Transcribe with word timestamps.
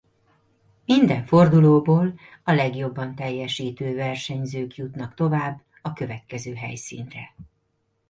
Minden 0.85 1.25
fordulóból 1.25 2.19
a 2.43 2.51
legjobban 2.51 3.15
teljesítő 3.15 3.95
versenyzők 3.95 4.75
jutnak 4.75 5.13
tovább 5.13 5.61
a 5.81 5.93
következő 5.93 6.53
helyszínre. 6.53 7.35